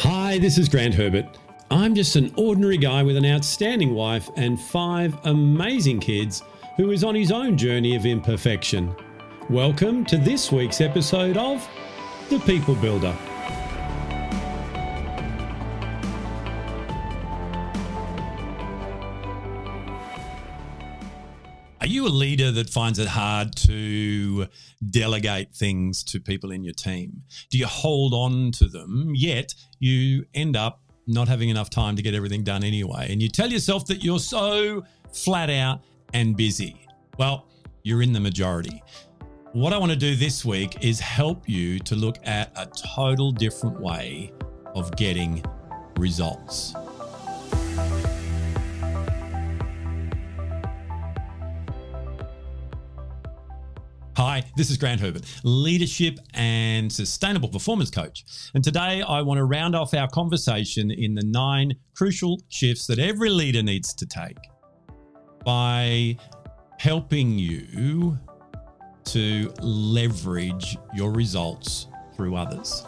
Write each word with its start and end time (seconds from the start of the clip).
Hi, 0.00 0.36
this 0.36 0.58
is 0.58 0.68
Grant 0.68 0.92
Herbert. 0.92 1.24
I'm 1.70 1.94
just 1.94 2.16
an 2.16 2.30
ordinary 2.36 2.76
guy 2.76 3.02
with 3.02 3.16
an 3.16 3.24
outstanding 3.24 3.94
wife 3.94 4.28
and 4.36 4.60
five 4.60 5.16
amazing 5.24 6.00
kids 6.00 6.42
who 6.76 6.90
is 6.90 7.02
on 7.02 7.14
his 7.14 7.32
own 7.32 7.56
journey 7.56 7.96
of 7.96 8.04
imperfection. 8.04 8.94
Welcome 9.48 10.04
to 10.04 10.18
this 10.18 10.52
week's 10.52 10.82
episode 10.82 11.38
of 11.38 11.66
The 12.28 12.38
People 12.40 12.74
Builder. 12.74 13.16
Are 21.86 21.88
you 21.88 22.04
a 22.04 22.08
leader 22.08 22.50
that 22.50 22.68
finds 22.68 22.98
it 22.98 23.06
hard 23.06 23.54
to 23.58 24.48
delegate 24.90 25.54
things 25.54 26.02
to 26.02 26.18
people 26.18 26.50
in 26.50 26.64
your 26.64 26.74
team? 26.74 27.22
Do 27.48 27.58
you 27.58 27.66
hold 27.68 28.12
on 28.12 28.50
to 28.54 28.66
them, 28.66 29.12
yet 29.14 29.54
you 29.78 30.26
end 30.34 30.56
up 30.56 30.80
not 31.06 31.28
having 31.28 31.48
enough 31.48 31.70
time 31.70 31.94
to 31.94 32.02
get 32.02 32.12
everything 32.12 32.42
done 32.42 32.64
anyway? 32.64 33.06
And 33.08 33.22
you 33.22 33.28
tell 33.28 33.52
yourself 33.52 33.86
that 33.86 34.02
you're 34.02 34.18
so 34.18 34.82
flat 35.12 35.48
out 35.48 35.84
and 36.12 36.36
busy. 36.36 36.84
Well, 37.20 37.46
you're 37.84 38.02
in 38.02 38.12
the 38.12 38.18
majority. 38.18 38.82
What 39.52 39.72
I 39.72 39.78
want 39.78 39.92
to 39.92 39.96
do 39.96 40.16
this 40.16 40.44
week 40.44 40.84
is 40.84 40.98
help 40.98 41.48
you 41.48 41.78
to 41.78 41.94
look 41.94 42.16
at 42.24 42.50
a 42.56 42.66
total 42.66 43.30
different 43.30 43.80
way 43.80 44.32
of 44.74 44.90
getting 44.96 45.40
results. 45.96 46.74
Hi, 54.16 54.42
this 54.56 54.70
is 54.70 54.78
Grant 54.78 54.98
Herbert, 54.98 55.26
leadership 55.44 56.18
and 56.32 56.90
sustainable 56.90 57.50
performance 57.50 57.90
coach. 57.90 58.24
And 58.54 58.64
today 58.64 59.02
I 59.06 59.20
want 59.20 59.36
to 59.36 59.44
round 59.44 59.76
off 59.76 59.92
our 59.92 60.08
conversation 60.08 60.90
in 60.90 61.14
the 61.14 61.22
nine 61.22 61.74
crucial 61.94 62.40
shifts 62.48 62.86
that 62.86 62.98
every 62.98 63.28
leader 63.28 63.62
needs 63.62 63.92
to 63.92 64.06
take 64.06 64.38
by 65.44 66.16
helping 66.78 67.38
you 67.38 68.16
to 69.04 69.52
leverage 69.60 70.78
your 70.94 71.12
results 71.12 71.88
through 72.14 72.36
others. 72.36 72.86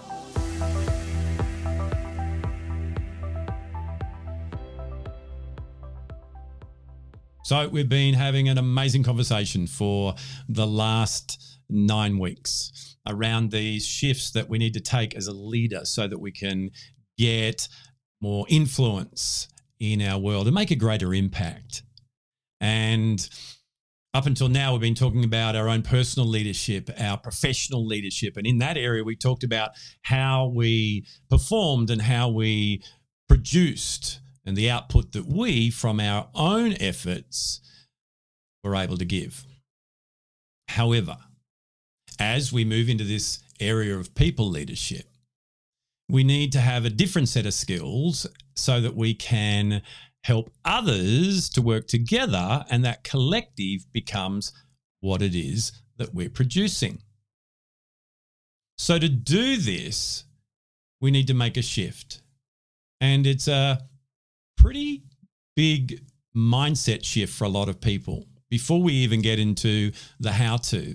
So, 7.49 7.67
we've 7.67 7.89
been 7.89 8.13
having 8.13 8.51
an 8.51 8.59
amazing 8.59 9.05
conversation 9.05 9.67
for 9.67 10.15
the 10.51 10.67
last 10.67 11.59
nine 11.71 12.19
weeks 12.19 12.95
around 13.07 13.53
these 13.53 13.87
shifts 13.87 14.33
that 14.33 14.51
we 14.51 14.59
need 14.59 14.75
to 14.75 14.81
take 14.81 15.15
as 15.15 15.29
a 15.29 15.33
leader 15.33 15.87
so 15.87 16.07
that 16.09 16.19
we 16.19 16.31
can 16.31 16.71
get 17.17 17.67
more 18.21 18.45
influence 18.51 19.49
in 19.81 20.03
our 20.03 20.19
world 20.19 20.47
and 20.47 20.55
make 20.55 20.71
a 20.71 20.77
greater 20.77 21.15
impact. 21.15 21.85
And 22.61 23.27
up 24.13 24.27
until 24.27 24.51
now, 24.51 24.73
we've 24.73 24.83
been 24.83 24.95
talking 24.95 25.25
about 25.25 25.57
our 25.57 25.71
own 25.71 25.81
personal 25.81 26.29
leadership, 26.29 26.91
our 27.01 27.17
professional 27.17 27.87
leadership. 27.87 28.37
And 28.37 28.47
in 28.47 28.59
that 28.59 28.77
area, 28.77 29.03
we 29.03 29.17
talked 29.17 29.43
about 29.43 29.71
how 30.03 30.53
we 30.55 31.07
performed 31.31 31.89
and 31.89 32.03
how 32.03 32.29
we 32.29 32.83
produced 33.27 34.21
and 34.49 34.57
the 34.57 34.71
output 34.71 35.13
that 35.13 35.27
we, 35.27 35.69
from 35.69 36.01
our 36.01 36.27
own 36.35 36.73
efforts, 36.81 37.61
were 38.65 38.75
able 38.75 38.97
to 38.97 39.05
give. 39.05 39.45
However, 40.69 41.19
as 42.19 42.51
we 42.51 42.65
move 42.65 42.89
into 42.89 43.05
this 43.05 43.41
area 43.61 43.95
of 43.95 44.15
people 44.15 44.49
leadership, 44.49 45.05
we 46.09 46.25
need 46.25 46.51
to 46.53 46.61
have 46.61 46.87
a 46.87 46.91
different 46.91 47.29
set 47.29 47.45
of 47.45 47.53
skills 47.53 48.27
so 48.57 48.81
that 48.81 48.97
we 48.97 49.13
can 49.13 49.83
help 50.25 50.51
others 50.65 51.51
to 51.51 51.61
work 51.61 51.87
together 51.87 52.65
and 52.71 52.83
that 52.87 53.05
collective 53.05 53.85
becomes 53.93 54.55
what 55.01 55.21
it 55.21 55.35
is 55.35 55.73
that 55.99 56.15
we're 56.15 56.31
producing. 56.31 57.03
So, 58.79 58.99
to 58.99 59.11
do 59.11 59.59
this, 59.59 60.25
we 61.03 61.11
need 61.11 61.27
to 61.27 61.35
make 61.35 61.59
a 61.59 61.63
shift. 61.63 62.23
And 63.03 63.27
it's 63.27 63.47
a 63.47 63.83
pretty 64.59 65.03
big 65.57 66.01
mindset 66.37 67.05
shift 67.05 67.33
for 67.33 67.45
a 67.45 67.49
lot 67.49 67.69
of 67.69 67.81
people 67.81 68.27
before 68.51 68.83
we 68.83 68.93
even 68.93 69.23
get 69.23 69.39
into 69.39 69.93
the 70.21 70.33
how 70.33 70.57
to. 70.57 70.95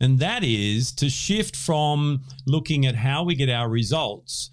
And 0.00 0.18
that 0.18 0.42
is 0.42 0.92
to 0.92 1.08
shift 1.08 1.54
from 1.54 2.22
looking 2.46 2.86
at 2.86 2.96
how 2.96 3.22
we 3.22 3.34
get 3.34 3.48
our 3.48 3.68
results 3.68 4.50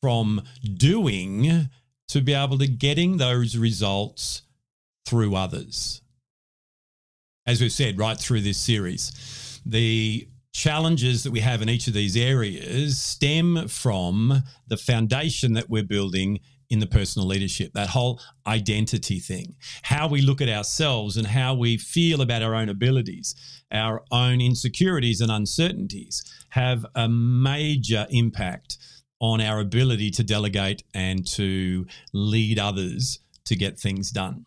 from 0.00 0.42
doing 0.74 1.68
to 2.08 2.20
be 2.20 2.34
able 2.34 2.58
to 2.58 2.68
getting 2.68 3.16
those 3.16 3.56
results 3.56 4.42
through 5.06 5.34
others. 5.34 6.02
As 7.46 7.60
we've 7.60 7.72
said 7.72 7.98
right 7.98 8.18
through 8.18 8.42
this 8.42 8.58
series, 8.58 9.60
the 9.66 10.28
challenges 10.52 11.24
that 11.24 11.32
we 11.32 11.40
have 11.40 11.62
in 11.62 11.68
each 11.68 11.88
of 11.88 11.94
these 11.94 12.16
areas 12.16 13.00
stem 13.00 13.66
from 13.68 14.42
the 14.68 14.76
foundation 14.76 15.54
that 15.54 15.70
we're 15.70 15.82
building 15.82 16.38
in 16.72 16.78
the 16.78 16.86
personal 16.86 17.28
leadership, 17.28 17.70
that 17.74 17.90
whole 17.90 18.18
identity 18.46 19.18
thing, 19.18 19.54
how 19.82 20.08
we 20.08 20.22
look 20.22 20.40
at 20.40 20.48
ourselves 20.48 21.18
and 21.18 21.26
how 21.26 21.52
we 21.52 21.76
feel 21.76 22.22
about 22.22 22.40
our 22.40 22.54
own 22.54 22.70
abilities, 22.70 23.34
our 23.70 24.02
own 24.10 24.40
insecurities 24.40 25.20
and 25.20 25.30
uncertainties 25.30 26.24
have 26.48 26.86
a 26.94 27.06
major 27.06 28.06
impact 28.08 28.78
on 29.20 29.42
our 29.42 29.60
ability 29.60 30.10
to 30.10 30.24
delegate 30.24 30.82
and 30.94 31.26
to 31.26 31.86
lead 32.14 32.58
others 32.58 33.20
to 33.44 33.54
get 33.54 33.78
things 33.78 34.10
done. 34.10 34.46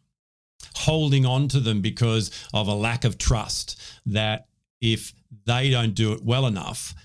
Holding 0.77 1.27
on 1.27 1.47
to 1.49 1.59
them 1.59 1.79
because 1.79 2.31
of 2.55 2.67
a 2.67 2.73
lack 2.73 3.05
of 3.05 3.19
trust 3.19 3.79
that 4.07 4.47
if 4.81 5.13
they 5.45 5.69
don't 5.69 5.93
do 5.93 6.11
it 6.13 6.23
well 6.23 6.47
enough, 6.47 6.95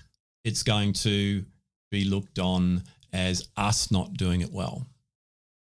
it's 0.43 0.63
going 0.63 0.93
to 0.93 1.45
be 1.91 2.05
looked 2.05 2.39
on 2.39 2.81
as 3.13 3.49
us 3.55 3.91
not 3.91 4.15
doing 4.15 4.41
it 4.41 4.51
well. 4.51 4.87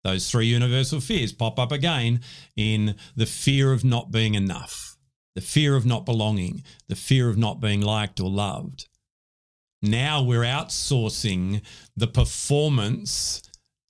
Those 0.04 0.30
three 0.30 0.46
universal 0.46 1.00
fears 1.00 1.32
pop 1.32 1.58
up 1.58 1.72
again 1.72 2.20
in 2.56 2.96
the 3.16 3.26
fear 3.26 3.72
of 3.72 3.84
not 3.84 4.10
being 4.10 4.34
enough, 4.34 4.96
the 5.34 5.40
fear 5.40 5.76
of 5.76 5.84
not 5.84 6.06
belonging, 6.06 6.62
the 6.88 6.96
fear 6.96 7.28
of 7.28 7.36
not 7.36 7.60
being 7.60 7.80
liked 7.80 8.20
or 8.20 8.30
loved. 8.30 8.86
Now 9.82 10.22
we're 10.22 10.42
outsourcing 10.42 11.62
the 11.96 12.06
performance 12.06 13.42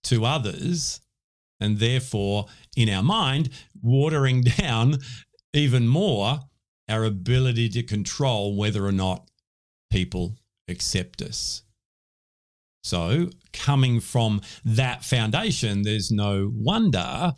to 0.04 0.24
others, 0.24 1.00
and 1.60 1.78
therefore, 1.78 2.46
in 2.76 2.88
our 2.88 3.02
mind, 3.02 3.50
watering 3.82 4.42
down 4.58 4.98
even 5.52 5.88
more 5.88 6.40
our 6.88 7.04
ability 7.04 7.68
to 7.68 7.82
control 7.82 8.56
whether 8.56 8.86
or 8.86 8.92
not 8.92 9.30
people 9.90 10.36
accept 10.68 11.20
us. 11.22 11.62
So, 12.88 13.28
coming 13.52 14.00
from 14.00 14.40
that 14.64 15.04
foundation, 15.04 15.82
there's 15.82 16.10
no 16.10 16.50
wonder 16.54 17.34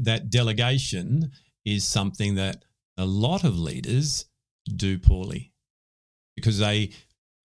that 0.00 0.30
delegation 0.30 1.30
is 1.64 1.86
something 1.86 2.34
that 2.34 2.64
a 2.98 3.04
lot 3.04 3.44
of 3.44 3.56
leaders 3.56 4.24
do 4.74 4.98
poorly 4.98 5.52
because 6.34 6.58
they 6.58 6.90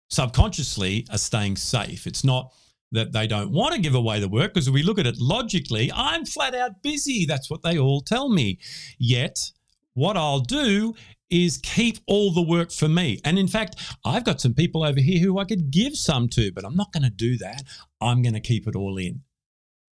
subconsciously 0.08 1.04
are 1.10 1.18
staying 1.18 1.56
safe. 1.56 2.06
It's 2.06 2.22
not 2.22 2.52
that 2.92 3.10
they 3.10 3.26
don't 3.26 3.50
want 3.50 3.74
to 3.74 3.80
give 3.80 3.96
away 3.96 4.20
the 4.20 4.28
work 4.28 4.54
because 4.54 4.68
if 4.68 4.74
we 4.74 4.84
look 4.84 5.00
at 5.00 5.06
it 5.08 5.18
logically, 5.18 5.90
I'm 5.92 6.24
flat 6.24 6.54
out 6.54 6.80
busy. 6.80 7.26
That's 7.26 7.50
what 7.50 7.62
they 7.62 7.76
all 7.76 8.02
tell 8.02 8.28
me. 8.28 8.60
Yet, 9.00 9.50
what 9.94 10.16
I'll 10.16 10.38
do 10.38 10.94
is 11.32 11.56
keep 11.58 11.98
all 12.06 12.30
the 12.30 12.42
work 12.42 12.70
for 12.70 12.88
me. 12.88 13.18
And 13.24 13.38
in 13.38 13.48
fact, 13.48 13.76
I've 14.04 14.24
got 14.24 14.40
some 14.40 14.52
people 14.52 14.84
over 14.84 15.00
here 15.00 15.18
who 15.18 15.38
I 15.38 15.44
could 15.44 15.70
give 15.70 15.96
some 15.96 16.28
to, 16.30 16.52
but 16.52 16.64
I'm 16.64 16.76
not 16.76 16.92
going 16.92 17.04
to 17.04 17.10
do 17.10 17.38
that. 17.38 17.62
I'm 18.00 18.22
going 18.22 18.34
to 18.34 18.40
keep 18.40 18.68
it 18.68 18.76
all 18.76 18.98
in. 18.98 19.22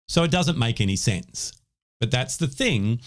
So 0.06 0.22
it 0.22 0.30
doesn't 0.30 0.58
make 0.58 0.80
any 0.80 0.96
sense. 0.96 1.52
But 1.98 2.10
that's 2.10 2.36
the 2.36 2.46
thing 2.46 3.00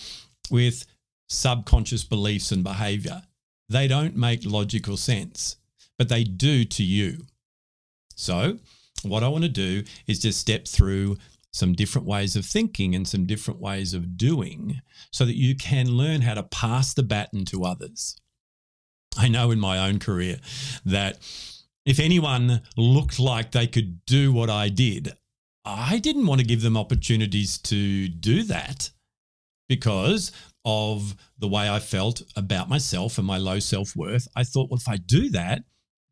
with 0.49 0.85
subconscious 1.29 2.03
beliefs 2.03 2.51
and 2.51 2.63
behavior. 2.63 3.21
They 3.69 3.87
don't 3.87 4.15
make 4.15 4.45
logical 4.45 4.97
sense, 4.97 5.57
but 5.97 6.09
they 6.09 6.23
do 6.23 6.65
to 6.65 6.83
you. 6.83 7.25
So, 8.15 8.59
what 9.03 9.23
I 9.23 9.27
want 9.27 9.43
to 9.43 9.49
do 9.49 9.83
is 10.07 10.19
just 10.19 10.39
step 10.39 10.67
through 10.67 11.17
some 11.51 11.73
different 11.73 12.07
ways 12.07 12.35
of 12.35 12.45
thinking 12.45 12.95
and 12.95 13.07
some 13.07 13.25
different 13.25 13.59
ways 13.59 13.93
of 13.93 14.17
doing 14.17 14.81
so 15.11 15.23
that 15.25 15.37
you 15.37 15.55
can 15.55 15.87
learn 15.87 16.21
how 16.21 16.33
to 16.33 16.43
pass 16.43 16.93
the 16.93 17.03
baton 17.03 17.45
to 17.45 17.63
others. 17.63 18.15
I 19.17 19.27
know 19.27 19.51
in 19.51 19.59
my 19.59 19.87
own 19.87 19.99
career 19.99 20.37
that 20.85 21.19
if 21.85 21.99
anyone 21.99 22.61
looked 22.77 23.19
like 23.19 23.51
they 23.51 23.67
could 23.67 24.05
do 24.05 24.31
what 24.31 24.49
I 24.49 24.69
did, 24.69 25.13
I 25.65 25.99
didn't 25.99 26.25
want 26.27 26.39
to 26.41 26.47
give 26.47 26.61
them 26.61 26.77
opportunities 26.77 27.57
to 27.59 28.07
do 28.07 28.43
that 28.43 28.89
because 29.69 30.31
of 30.65 31.15
the 31.37 31.47
way 31.47 31.69
I 31.69 31.79
felt 31.79 32.21
about 32.35 32.69
myself 32.69 33.17
and 33.17 33.27
my 33.27 33.37
low 33.37 33.59
self 33.59 33.95
worth. 33.95 34.27
I 34.35 34.43
thought, 34.43 34.69
well, 34.69 34.79
if 34.79 34.87
I 34.87 34.97
do 34.97 35.29
that, 35.31 35.63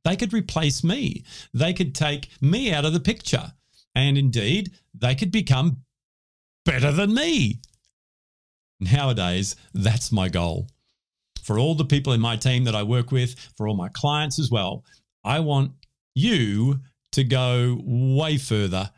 they 0.03 0.15
could 0.15 0.33
replace 0.33 0.83
me. 0.83 1.23
They 1.53 1.73
could 1.73 1.93
take 1.93 2.29
me 2.41 2.73
out 2.73 2.85
of 2.85 2.93
the 2.93 2.99
picture. 2.99 3.53
And 3.93 4.17
indeed, 4.17 4.71
they 4.93 5.15
could 5.15 5.31
become 5.31 5.83
better 6.65 6.91
than 6.91 7.13
me. 7.13 7.59
Nowadays, 8.79 9.55
that's 9.73 10.11
my 10.11 10.27
goal. 10.27 10.67
For 11.43 11.59
all 11.59 11.75
the 11.75 11.85
people 11.85 12.13
in 12.13 12.21
my 12.21 12.35
team 12.35 12.63
that 12.65 12.75
I 12.75 12.83
work 12.83 13.11
with, 13.11 13.35
for 13.57 13.67
all 13.67 13.75
my 13.75 13.89
clients 13.89 14.39
as 14.39 14.49
well, 14.49 14.83
I 15.23 15.39
want 15.39 15.71
you 16.15 16.79
to 17.11 17.23
go 17.23 17.79
way 17.83 18.37
further, 18.37 18.91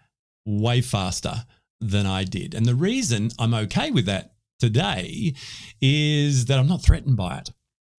way 0.45 0.81
faster 0.81 1.45
than 1.81 2.05
I 2.05 2.23
did. 2.23 2.53
And 2.53 2.65
the 2.65 2.75
reason 2.75 3.29
I'm 3.39 3.53
okay 3.53 3.91
with 3.91 4.05
that 4.05 4.33
today 4.59 5.33
is 5.81 6.45
that 6.45 6.59
I'm 6.59 6.67
not 6.67 6.81
threatened 6.81 7.17
by 7.17 7.39
it. 7.39 7.51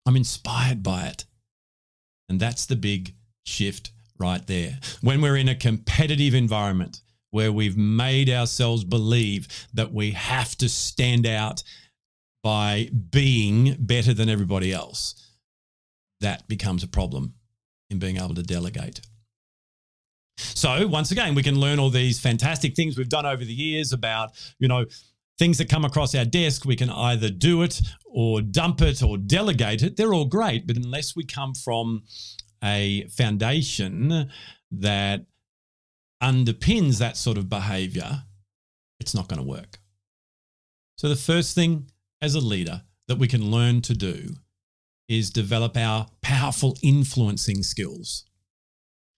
I'm 0.06 0.17
inspired 0.17 0.82
by 0.82 1.06
it. 1.06 1.25
And 2.29 2.41
that's 2.41 2.67
the 2.67 2.76
big 2.76 3.14
shift 3.44 3.93
right 4.19 4.46
there. 4.46 4.79
When 5.00 5.20
we're 5.20 5.37
in 5.37 5.49
a 5.49 5.55
competitive 5.55 6.35
environment 6.35 7.02
where 7.31 7.52
we've 7.52 7.76
made 7.76 8.31
ourselves 8.31 8.85
believe 8.85 9.49
that 9.75 9.93
we 9.93 10.12
have 10.12 10.56
to 10.56 10.69
stand 10.69 11.26
out 11.26 11.62
by 12.44 12.91
being 13.11 13.75
better 13.81 14.12
than 14.12 14.29
everybody 14.29 14.70
else, 14.70 15.32
that 16.20 16.46
becomes 16.46 16.85
a 16.85 16.87
problem 16.87 17.32
in 17.88 17.99
being 17.99 18.19
able 18.19 18.35
to 18.35 18.43
delegate. 18.43 19.00
So, 20.37 20.87
once 20.87 21.11
again, 21.11 21.35
we 21.35 21.43
can 21.43 21.58
learn 21.58 21.79
all 21.79 21.88
these 21.88 22.20
fantastic 22.20 22.76
things 22.76 22.99
we've 22.99 23.08
done 23.08 23.25
over 23.25 23.43
the 23.43 23.52
years 23.52 23.94
about, 23.94 24.32
you 24.58 24.69
know, 24.69 24.85
things 25.38 25.56
that 25.56 25.70
come 25.70 25.87
across 25.87 26.14
our 26.14 26.26
desk. 26.26 26.67
We 26.67 26.76
can 26.76 26.91
either 26.91 27.31
do 27.31 27.62
it 27.62 27.81
or 28.05 28.43
dump 28.43 28.82
it 28.82 29.02
or 29.02 29.17
delegate 29.17 29.82
it. 29.82 29.96
They're 29.96 30.12
all 30.12 30.26
great. 30.26 30.67
But 30.67 30.76
unless 30.76 31.17
we 31.17 31.25
come 31.25 31.55
from 31.55 32.02
a 32.62 33.06
foundation 33.08 34.31
that 34.70 35.25
underpins 36.23 36.99
that 36.99 37.17
sort 37.17 37.38
of 37.38 37.49
behavior, 37.49 38.25
it's 39.00 39.14
not 39.14 39.29
going 39.29 39.41
to 39.41 39.49
work. 39.49 39.79
So, 40.99 41.08
the 41.08 41.17
first 41.17 41.55
thing 41.55 41.87
as 42.24 42.34
a 42.34 42.40
leader 42.40 42.82
that 43.06 43.18
we 43.18 43.28
can 43.28 43.50
learn 43.50 43.82
to 43.82 43.94
do 43.94 44.36
is 45.08 45.30
develop 45.30 45.76
our 45.76 46.06
powerful 46.22 46.74
influencing 46.82 47.62
skills. 47.62 48.24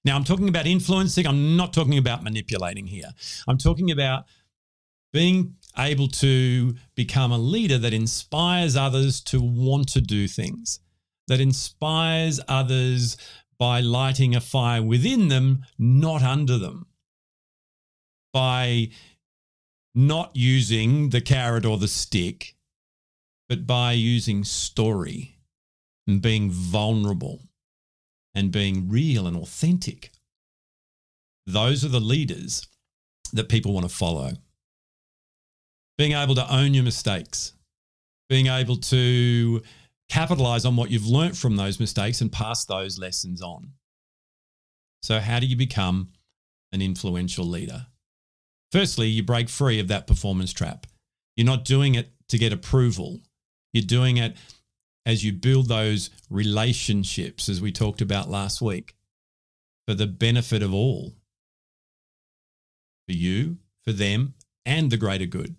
Now, 0.04 0.16
I'm 0.16 0.24
talking 0.24 0.48
about 0.48 0.66
influencing, 0.66 1.24
I'm 1.24 1.56
not 1.56 1.72
talking 1.72 1.98
about 1.98 2.24
manipulating 2.24 2.88
here. 2.88 3.10
I'm 3.46 3.58
talking 3.58 3.92
about 3.92 4.24
being 5.12 5.54
able 5.78 6.08
to 6.08 6.74
become 6.96 7.30
a 7.30 7.38
leader 7.38 7.78
that 7.78 7.94
inspires 7.94 8.74
others 8.74 9.20
to 9.20 9.40
want 9.40 9.88
to 9.90 10.00
do 10.00 10.26
things, 10.26 10.80
that 11.28 11.40
inspires 11.40 12.40
others 12.48 13.16
by 13.56 13.80
lighting 13.80 14.34
a 14.34 14.40
fire 14.40 14.82
within 14.82 15.28
them, 15.28 15.64
not 15.78 16.24
under 16.24 16.58
them, 16.58 16.86
by 18.32 18.88
not 19.94 20.32
using 20.34 21.10
the 21.10 21.20
carrot 21.20 21.64
or 21.64 21.78
the 21.78 21.88
stick, 21.88 22.55
but 23.48 23.66
by 23.66 23.92
using 23.92 24.44
story 24.44 25.38
and 26.06 26.22
being 26.22 26.50
vulnerable 26.50 27.42
and 28.34 28.52
being 28.52 28.88
real 28.88 29.26
and 29.26 29.36
authentic. 29.36 30.12
Those 31.46 31.84
are 31.84 31.88
the 31.88 32.00
leaders 32.00 32.66
that 33.32 33.48
people 33.48 33.72
want 33.72 33.88
to 33.88 33.94
follow. 33.94 34.32
Being 35.96 36.12
able 36.12 36.34
to 36.34 36.54
own 36.54 36.74
your 36.74 36.84
mistakes, 36.84 37.54
being 38.28 38.48
able 38.48 38.76
to 38.76 39.62
capitalize 40.08 40.64
on 40.64 40.76
what 40.76 40.90
you've 40.90 41.06
learnt 41.06 41.36
from 41.36 41.56
those 41.56 41.80
mistakes 41.80 42.20
and 42.20 42.30
pass 42.30 42.64
those 42.64 42.98
lessons 42.98 43.40
on. 43.40 43.72
So, 45.02 45.20
how 45.20 45.40
do 45.40 45.46
you 45.46 45.56
become 45.56 46.10
an 46.72 46.82
influential 46.82 47.46
leader? 47.46 47.86
Firstly, 48.72 49.08
you 49.08 49.22
break 49.22 49.48
free 49.48 49.80
of 49.80 49.88
that 49.88 50.06
performance 50.06 50.52
trap. 50.52 50.86
You're 51.36 51.46
not 51.46 51.64
doing 51.64 51.94
it 51.94 52.10
to 52.28 52.38
get 52.38 52.52
approval, 52.52 53.20
you're 53.76 53.84
doing 53.84 54.16
it 54.16 54.36
as 55.04 55.22
you 55.24 55.32
build 55.32 55.68
those 55.68 56.10
relationships, 56.30 57.48
as 57.48 57.60
we 57.60 57.70
talked 57.70 58.00
about 58.00 58.28
last 58.28 58.60
week, 58.60 58.96
for 59.86 59.94
the 59.94 60.06
benefit 60.06 60.62
of 60.62 60.74
all 60.74 61.12
for 63.06 63.12
you, 63.12 63.58
for 63.84 63.92
them, 63.92 64.34
and 64.64 64.90
the 64.90 64.96
greater 64.96 65.26
good. 65.26 65.56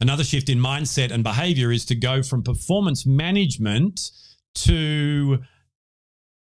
Another 0.00 0.24
shift 0.24 0.48
in 0.48 0.58
mindset 0.58 1.10
and 1.10 1.24
behavior 1.24 1.72
is 1.72 1.84
to 1.86 1.94
go 1.94 2.22
from 2.22 2.42
performance 2.42 3.06
management 3.06 4.10
to 4.54 5.42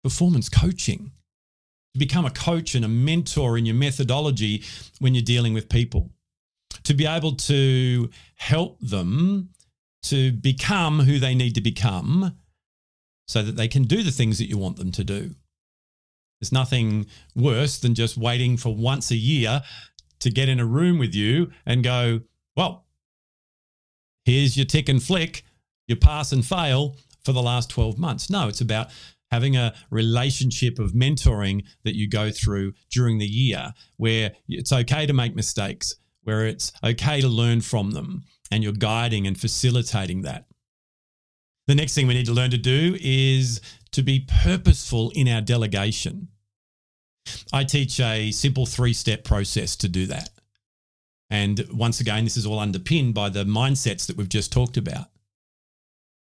performance 0.02 0.48
coaching. 0.48 1.12
To 1.94 1.98
become 1.98 2.24
a 2.24 2.30
coach 2.30 2.74
and 2.74 2.84
a 2.84 2.88
mentor 2.88 3.58
in 3.58 3.66
your 3.66 3.74
methodology 3.74 4.64
when 4.98 5.14
you're 5.14 5.22
dealing 5.22 5.52
with 5.52 5.68
people. 5.68 6.10
To 6.84 6.94
be 6.94 7.06
able 7.06 7.36
to 7.36 8.08
help 8.36 8.80
them 8.80 9.50
to 10.02 10.32
become 10.32 11.00
who 11.00 11.18
they 11.18 11.34
need 11.34 11.54
to 11.54 11.60
become 11.60 12.36
so 13.26 13.42
that 13.42 13.56
they 13.56 13.68
can 13.68 13.84
do 13.84 14.02
the 14.02 14.10
things 14.10 14.38
that 14.38 14.48
you 14.48 14.58
want 14.58 14.76
them 14.76 14.92
to 14.92 15.04
do. 15.04 15.34
There's 16.40 16.52
nothing 16.52 17.06
worse 17.36 17.78
than 17.78 17.94
just 17.94 18.16
waiting 18.16 18.56
for 18.56 18.74
once 18.74 19.10
a 19.10 19.16
year 19.16 19.62
to 20.18 20.30
get 20.30 20.48
in 20.48 20.58
a 20.58 20.66
room 20.66 20.98
with 20.98 21.14
you 21.14 21.52
and 21.64 21.84
go, 21.84 22.20
well, 22.56 22.86
here's 24.24 24.56
your 24.56 24.66
tick 24.66 24.88
and 24.88 25.02
flick, 25.02 25.44
you 25.86 25.96
pass 25.96 26.32
and 26.32 26.44
fail 26.44 26.96
for 27.24 27.32
the 27.32 27.42
last 27.42 27.70
12 27.70 27.98
months. 27.98 28.28
No, 28.28 28.48
it's 28.48 28.60
about 28.60 28.88
having 29.30 29.56
a 29.56 29.74
relationship 29.90 30.78
of 30.78 30.92
mentoring 30.92 31.64
that 31.84 31.96
you 31.96 32.08
go 32.08 32.30
through 32.30 32.72
during 32.90 33.18
the 33.18 33.26
year 33.26 33.72
where 33.96 34.32
it's 34.48 34.72
okay 34.72 35.06
to 35.06 35.12
make 35.12 35.34
mistakes, 35.34 35.94
where 36.24 36.46
it's 36.46 36.72
okay 36.84 37.20
to 37.20 37.28
learn 37.28 37.60
from 37.60 37.92
them, 37.92 38.24
and 38.52 38.62
you're 38.62 38.72
guiding 38.72 39.26
and 39.26 39.40
facilitating 39.40 40.22
that. 40.22 40.44
The 41.68 41.74
next 41.74 41.94
thing 41.94 42.06
we 42.06 42.12
need 42.12 42.26
to 42.26 42.34
learn 42.34 42.50
to 42.50 42.58
do 42.58 42.98
is 43.00 43.62
to 43.92 44.02
be 44.02 44.26
purposeful 44.28 45.10
in 45.14 45.26
our 45.26 45.40
delegation. 45.40 46.28
I 47.50 47.64
teach 47.64 47.98
a 47.98 48.30
simple 48.30 48.66
three 48.66 48.92
step 48.92 49.24
process 49.24 49.74
to 49.76 49.88
do 49.88 50.04
that. 50.06 50.28
And 51.30 51.66
once 51.72 52.00
again, 52.00 52.24
this 52.24 52.36
is 52.36 52.44
all 52.44 52.58
underpinned 52.58 53.14
by 53.14 53.30
the 53.30 53.44
mindsets 53.44 54.06
that 54.06 54.18
we've 54.18 54.28
just 54.28 54.52
talked 54.52 54.76
about. 54.76 55.06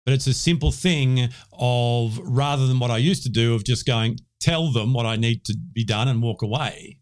But 0.05 0.13
it's 0.13 0.27
a 0.27 0.33
simple 0.33 0.71
thing 0.71 1.29
of 1.53 2.19
rather 2.21 2.67
than 2.67 2.79
what 2.79 2.91
I 2.91 2.97
used 2.97 3.23
to 3.23 3.29
do 3.29 3.55
of 3.55 3.63
just 3.63 3.85
going, 3.85 4.19
tell 4.41 4.69
them 4.73 4.93
what 4.93 5.05
I 5.05 5.15
need 5.15 5.45
to 5.45 5.57
be 5.73 5.85
done 5.85 6.09
and 6.09 6.21
walk 6.21 6.41
away, 6.41 6.99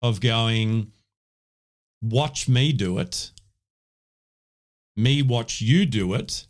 of 0.00 0.20
going, 0.20 0.92
watch 2.00 2.48
me 2.48 2.72
do 2.72 2.98
it 2.98 3.32
me 4.96 5.22
watch 5.22 5.60
you 5.60 5.86
do 5.86 6.14
it. 6.14 6.46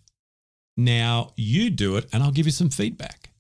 Now 0.77 1.33
you 1.37 1.71
do 1.71 1.97
it, 1.97 2.09
and 2.13 2.23
I'll 2.23 2.31
give 2.31 2.47
you 2.47 2.53
some 2.53 2.71
feedback. 2.71 3.31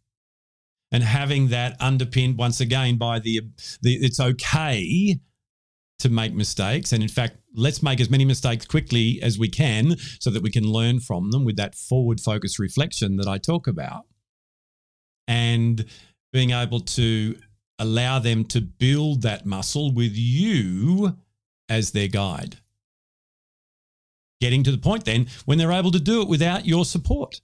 And 0.90 1.02
having 1.02 1.48
that 1.48 1.76
underpinned 1.80 2.36
once 2.36 2.60
again 2.60 2.98
by 2.98 3.18
the, 3.18 3.40
the 3.80 3.94
it's 3.94 4.20
okay 4.20 5.18
to 6.00 6.08
make 6.10 6.34
mistakes. 6.34 6.92
And 6.92 7.02
in 7.02 7.08
fact, 7.08 7.38
let's 7.54 7.82
make 7.82 8.00
as 8.00 8.10
many 8.10 8.24
mistakes 8.26 8.66
quickly 8.66 9.20
as 9.22 9.38
we 9.38 9.48
can 9.48 9.96
so 10.20 10.30
that 10.30 10.42
we 10.42 10.50
can 10.50 10.64
learn 10.64 11.00
from 11.00 11.30
them 11.30 11.44
with 11.44 11.56
that 11.56 11.74
forward 11.74 12.20
focus 12.20 12.58
reflection 12.58 13.16
that 13.16 13.28
I 13.28 13.38
talk 13.38 13.66
about. 13.66 14.04
And 15.26 15.86
being 16.32 16.50
able 16.50 16.80
to 16.80 17.38
allow 17.78 18.18
them 18.18 18.44
to 18.46 18.60
build 18.60 19.22
that 19.22 19.46
muscle 19.46 19.94
with 19.94 20.12
you 20.14 21.16
as 21.68 21.92
their 21.92 22.08
guide 22.08 22.58
getting 24.42 24.64
to 24.64 24.72
the 24.72 24.78
point 24.78 25.04
then 25.04 25.28
when 25.44 25.56
they're 25.56 25.70
able 25.70 25.92
to 25.92 26.00
do 26.00 26.20
it 26.20 26.26
without 26.26 26.66
your 26.66 26.84
support. 26.84 27.40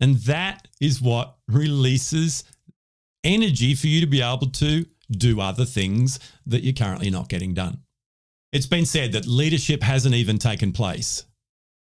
And 0.00 0.16
that 0.20 0.66
is 0.80 1.02
what 1.02 1.36
releases 1.46 2.44
energy 3.22 3.74
for 3.74 3.88
you 3.88 4.00
to 4.00 4.06
be 4.06 4.22
able 4.22 4.46
to 4.46 4.86
do 5.10 5.38
other 5.38 5.66
things 5.66 6.18
that 6.46 6.64
you're 6.64 6.72
currently 6.72 7.10
not 7.10 7.28
getting 7.28 7.52
done. 7.52 7.82
It's 8.54 8.66
been 8.66 8.86
said 8.86 9.12
that 9.12 9.26
leadership 9.26 9.82
hasn't 9.82 10.14
even 10.14 10.38
taken 10.38 10.72
place 10.72 11.24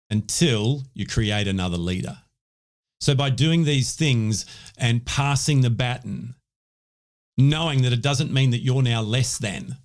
until 0.09 0.83
you 0.93 1.05
create 1.05 1.49
another 1.49 1.77
leader. 1.77 2.17
So, 3.01 3.13
by 3.13 3.31
doing 3.31 3.65
these 3.65 3.93
things 3.93 4.45
and 4.77 5.05
passing 5.05 5.61
the 5.61 5.69
baton, 5.69 6.35
knowing 7.37 7.81
that 7.81 7.91
it 7.91 8.01
doesn't 8.01 8.31
mean 8.31 8.51
that 8.51 8.63
you're 8.63 8.81
now 8.81 9.01
less 9.01 9.37
than, 9.37 9.75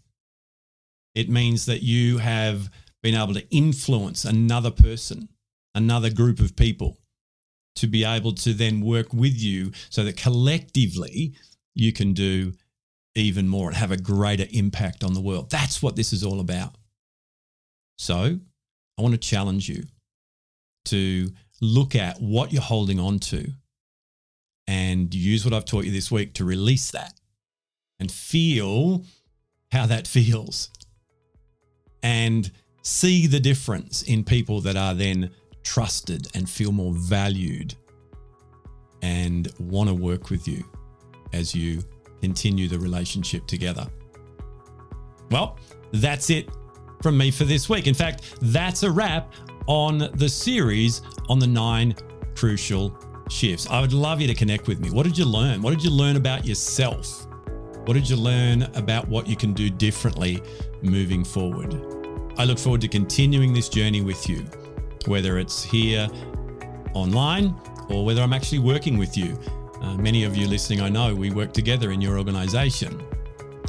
it 1.17 1.29
means 1.29 1.67
that 1.67 1.83
you 1.83 2.19
have 2.19 2.71
being 3.03 3.15
able 3.15 3.35
to 3.35 3.49
influence 3.55 4.25
another 4.25 4.71
person, 4.71 5.29
another 5.75 6.11
group 6.11 6.41
of 6.41 6.57
people 6.57 6.99
to 7.77 7.87
be 7.87 8.05
able 8.05 8.33
to 8.33 8.53
then 8.53 8.81
work 8.81 9.13
with 9.15 9.41
you 9.41 9.73
so 9.89 10.05
that 10.05 10.17
collectively 10.17 11.35
you 11.75 11.93
can 11.93 12.13
do 12.13 12.53
even 13.15 13.49
more 13.49 13.69
and 13.69 13.77
have 13.77 13.91
a 13.91 13.97
greater 13.97 14.47
impact 14.53 15.03
on 15.03 15.15
the 15.15 15.21
world. 15.21 15.51
That's 15.51 15.83
what 15.83 15.97
this 15.97 16.13
is 16.13 16.25
all 16.25 16.41
about. 16.41 16.75
So, 17.99 18.39
I 18.99 19.03
want 19.03 19.13
to 19.15 19.19
challenge 19.19 19.69
you 19.69 19.85
to 20.87 21.31
look 21.61 21.95
at 21.95 22.21
what 22.21 22.53
you're 22.53 22.63
holding 22.63 22.99
on 22.99 23.19
to 23.19 23.53
and 24.67 25.15
use 25.15 25.45
what 25.45 25.55
I've 25.55 25.65
taught 25.65 25.85
you 25.85 25.93
this 25.93 26.11
week 26.11 26.35
to 26.35 26.45
release 26.45 26.91
that 26.91 27.15
and 27.99 28.11
feel 28.11 29.05
how 29.71 29.87
that 29.87 30.07
feels 30.07 30.71
and 32.03 32.51
see 32.83 33.27
the 33.27 33.41
difference 33.41 34.03
in 34.03 34.25
people 34.25 34.61
that 34.63 34.77
are 34.77 34.95
then 34.95 35.31
trusted 35.63 36.29
and 36.35 36.49
feel 36.49 36.73
more 36.73 36.93
valued 36.95 37.75
and 39.03 39.53
want 39.59 39.89
to 39.89 39.95
work 39.95 40.31
with 40.31 40.47
you 40.49 40.65
as 41.33 41.55
you 41.55 41.83
continue 42.21 42.69
the 42.69 42.79
relationship 42.79 43.47
together. 43.47 43.87
Well, 45.31 45.59
that's 45.93 46.31
it 46.31 46.49
from 47.03 47.17
me 47.17 47.31
for 47.31 47.45
this 47.45 47.69
week. 47.69 47.87
In 47.87 47.95
fact, 47.95 48.37
that's 48.43 48.83
a 48.83 48.91
wrap 48.91 49.33
on 49.67 50.11
the 50.15 50.29
series 50.29 51.03
on 51.29 51.39
the 51.39 51.47
nine 51.47 51.95
crucial 52.35 52.97
shifts. 53.29 53.67
I 53.69 53.81
would 53.81 53.93
love 53.93 54.21
you 54.21 54.27
to 54.27 54.35
connect 54.35 54.67
with 54.67 54.81
me. 54.81 54.91
What 54.91 55.05
did 55.05 55.17
you 55.17 55.25
learn? 55.25 55.63
What 55.63 55.71
did 55.71 55.85
you 55.85 55.91
learn 55.91 56.17
about 56.17 56.45
yourself? 56.45 57.27
What 57.85 57.95
did 57.95 58.09
you 58.09 58.17
learn 58.17 58.63
about 58.75 59.09
what 59.09 59.27
you 59.27 59.37
can 59.37 59.53
do 59.53 59.71
differently 59.71 60.43
moving 60.83 61.25
forward? 61.25 62.00
I 62.37 62.45
look 62.45 62.59
forward 62.59 62.81
to 62.83 62.89
continuing 62.89 63.53
this 63.53 63.69
journey 63.69 64.01
with 64.01 64.29
you, 64.29 64.45
whether 65.07 65.39
it's 65.39 65.63
here 65.63 66.09
online 66.95 67.55
or 67.89 68.05
whether 68.05 68.23
I'm 68.23 68.33
actually 68.33 68.61
working 68.61 68.99
with 68.99 69.17
you. 69.17 69.39
Uh, 69.81 69.95
many 69.97 70.25
of 70.25 70.37
you 70.37 70.47
listening, 70.47 70.81
I 70.81 70.89
know 70.89 71.15
we 71.15 71.31
work 71.31 71.53
together 71.53 71.91
in 71.91 72.01
your 72.01 72.19
organization, 72.19 73.03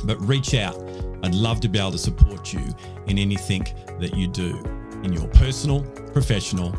but 0.04 0.20
reach 0.22 0.54
out. 0.54 0.76
I'd 1.24 1.36
love 1.36 1.60
to 1.62 1.70
be 1.70 1.80
able 1.80 1.92
to 1.92 1.98
support 1.98 2.54
you 2.54 2.64
in 3.08 3.18
anything 3.18 3.64
that 4.00 4.16
you 4.16 4.28
do 4.28 4.58
in 5.04 5.14
your 5.14 5.28
personal, 5.30 5.84
professional, 6.14 6.76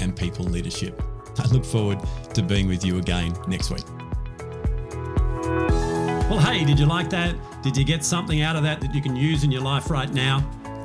and 0.00 0.16
people 0.16 0.44
leadership. 0.44 1.02
I 1.38 1.46
look 1.48 1.64
forward 1.64 2.00
to 2.34 2.42
being 2.42 2.68
with 2.68 2.84
you 2.84 2.98
again 2.98 3.34
next 3.46 3.70
week. 3.70 3.84
Well, 6.28 6.38
hey, 6.38 6.64
did 6.64 6.78
you 6.78 6.86
like 6.86 7.10
that? 7.10 7.34
Did 7.62 7.76
you 7.76 7.84
get 7.84 8.04
something 8.04 8.42
out 8.42 8.56
of 8.56 8.62
that 8.62 8.80
that 8.80 8.94
you 8.94 9.02
can 9.02 9.16
use 9.16 9.42
in 9.42 9.50
your 9.50 9.62
life 9.62 9.90
right 9.90 10.12
now? 10.12 10.48